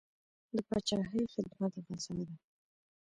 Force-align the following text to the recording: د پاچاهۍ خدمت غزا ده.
د 0.55 0.57
پاچاهۍ 0.67 1.23
خدمت 1.33 1.73
غزا 1.87 2.13
ده. 2.27 2.35